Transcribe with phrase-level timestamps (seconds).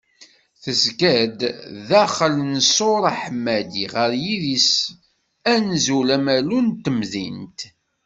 [0.63, 1.39] Tezga-d
[1.89, 4.71] daxel n ssur aḥemmadi ɣer yidis
[5.53, 7.59] Anẓul-Amalu n temdint.